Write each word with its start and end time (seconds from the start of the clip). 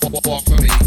walk, 0.00 0.12
walk, 0.12 0.26
walk 0.26 0.44
for 0.44 0.62
me. 0.62 0.81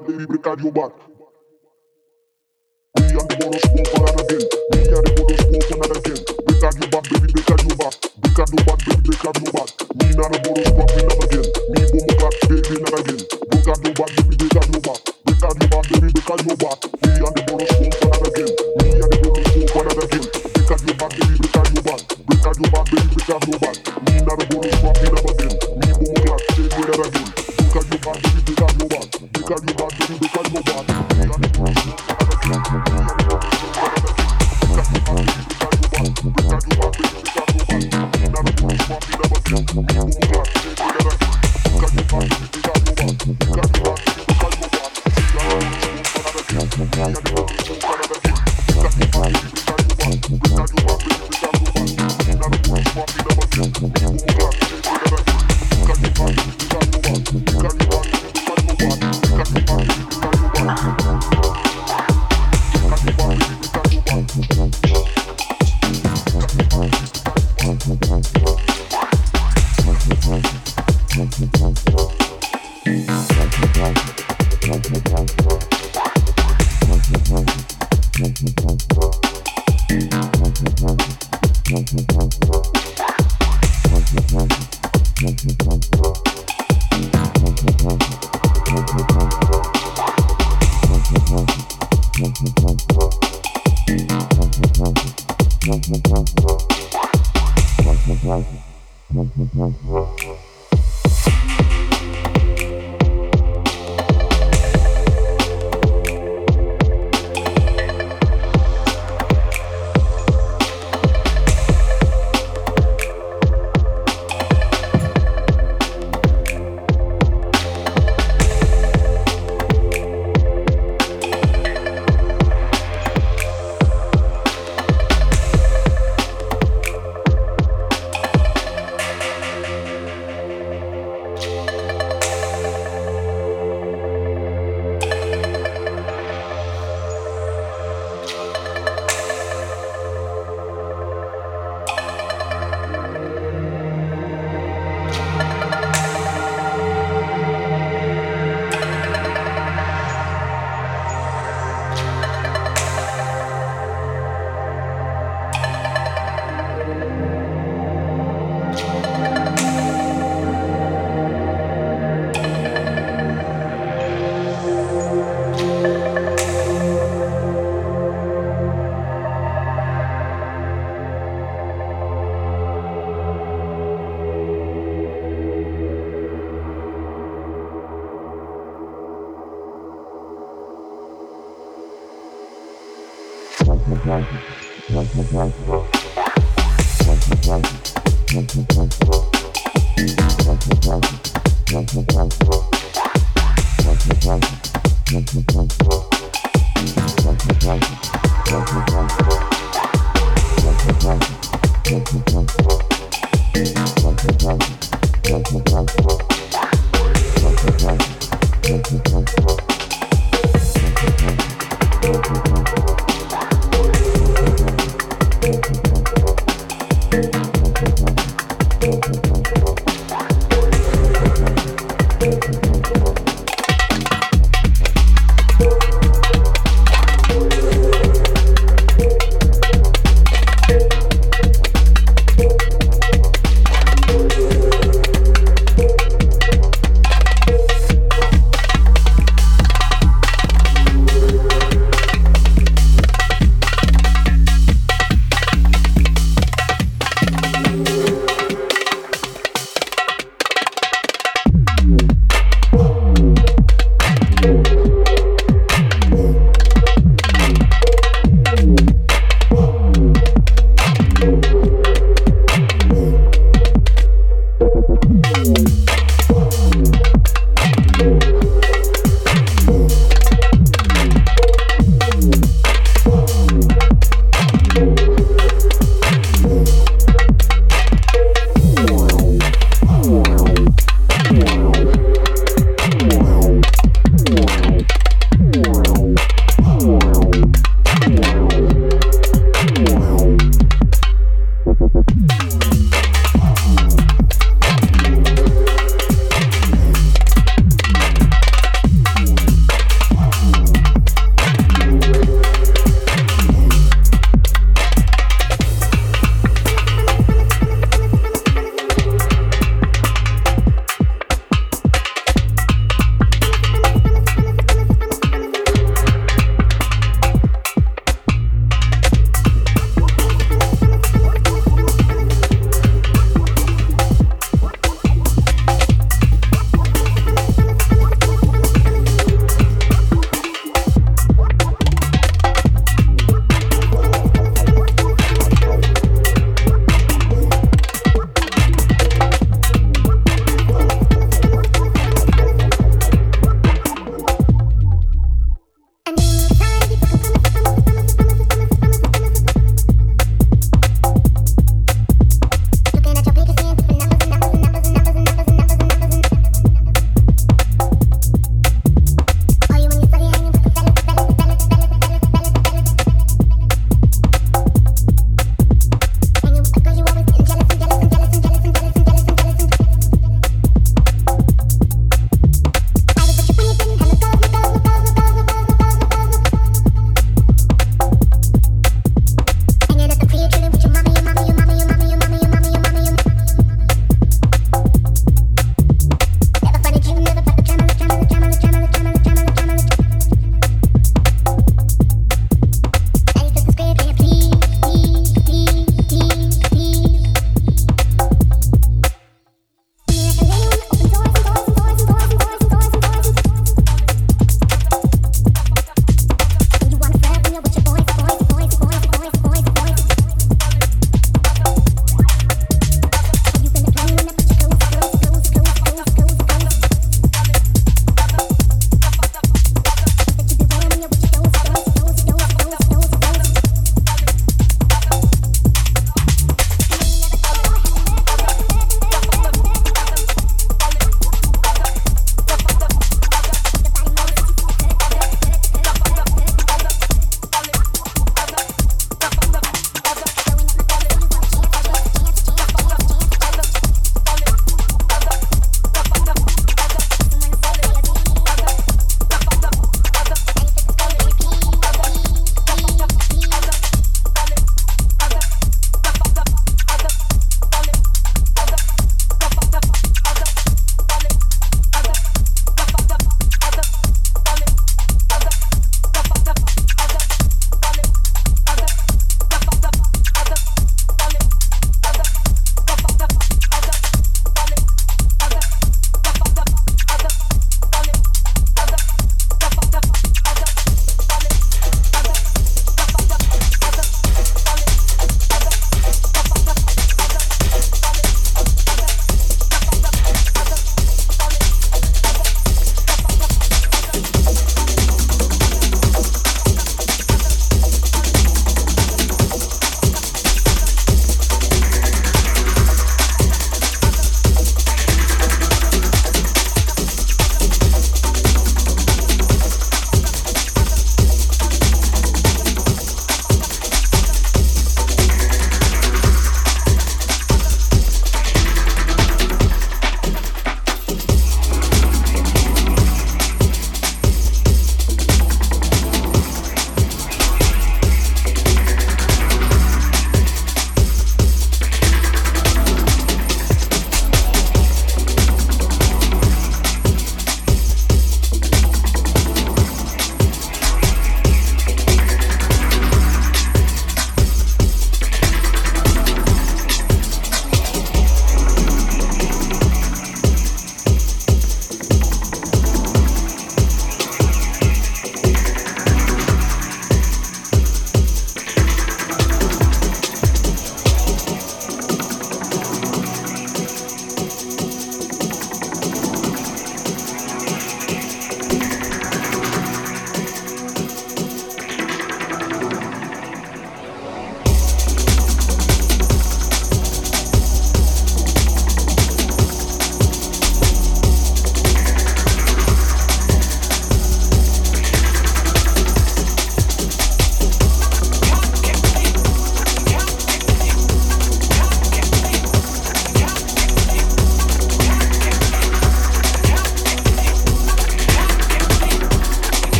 back, 0.00 0.08
baby, 0.08 0.26
break 0.26 0.46
out 0.46 0.58
your 0.58 0.72
back. 0.72 0.90
We 2.98 3.14
are 3.14 3.26
the 3.30 3.36
bonus 3.38 3.62
one 3.70 3.86
for 3.94 4.02
another 4.02 4.26
game. 4.26 4.42
Me 4.74 4.90
and 4.90 5.06
the 5.06 5.12
bonus 5.14 5.42
one 5.46 5.62
for 5.70 5.78
another 5.78 6.02
game. 6.02 6.18
Break 6.46 6.64
out 6.66 6.74
your 6.74 6.90
back, 6.90 7.04
baby, 7.14 7.30
break 7.30 7.50
out 7.50 7.62
your 7.62 7.78
back. 7.78 7.94
Break 8.18 8.38
out 8.42 8.50
your 8.50 8.64
back, 8.66 8.78
baby, 8.82 9.02
break 9.06 9.22
out 9.22 9.38
your 9.38 9.52
back. 9.54 9.70
Me 9.94 10.06
and 10.10 10.34
the 10.34 10.38
bonus 10.42 10.70
one 10.74 10.90
for 10.90 10.98
another 10.98 11.30
game. 11.30 11.46
Me 11.70 11.80
boom 11.94 12.10
back, 12.18 12.34
baby, 12.50 12.74
another 12.74 13.04
game. 13.06 13.22
Break 13.54 13.68
out 13.70 13.78
your 13.84 13.94
back, 13.94 14.10
baby, 14.18 14.34
break 14.34 14.56
out 14.58 14.66
your 14.66 14.82
back. 14.82 14.98
Break 15.14 15.42
out 15.44 15.54
your 15.54 15.70
back, 15.70 15.84
baby, 15.94 16.08
break 16.10 16.30
out 16.34 16.42
your 16.42 16.58
back. 16.58 16.78
We 16.90 17.10
are 17.14 17.34
the 17.34 17.42
bonus 17.46 17.70
one 17.78 17.94
for 17.94 18.08
another 18.10 18.32
game. 18.34 18.54
Me 18.74 18.86
and 18.98 19.10
the 19.14 19.18
bonus 19.22 19.46
one 19.54 19.68
for 19.70 19.82
another 19.84 20.08
game. 20.10 20.26
Break 20.58 20.70
out 20.74 20.82
your 20.82 20.96
back, 20.98 21.12
baby, 21.14 21.38
break 21.38 21.54
out 21.54 21.70
your 21.70 21.84
back. 21.86 22.00
Break 22.02 22.46
out 22.50 22.58
your 22.58 22.70
back, 22.74 22.86
baby, 22.90 23.14
break 23.14 23.30
out 23.30 23.46
your 23.46 23.58
back. 23.62 23.76
Me 24.02 24.12
and 24.18 24.26
the 24.26 24.46
bonus 24.50 24.74
one 24.82 24.94
for 24.98 25.06
another 25.06 25.34
game. 25.38 25.54
Me 25.78 25.86
boom 25.94 26.18
back, 26.26 26.42
baby, 26.50 26.82
another 26.82 27.10
game. 27.14 27.30
Break 27.38 27.62
out 27.62 27.62
your 27.62 27.62
back, 27.62 27.62
baby, 27.62 27.62
break 27.62 27.78
out 27.78 27.86
your 27.94 28.58
back 28.58 28.63
girl, 29.46 29.58
you 29.60 29.74
bad 29.74 29.98
baby, 29.98 30.18
because 30.18 30.52
you 30.52 30.73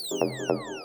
Thank 0.00 0.83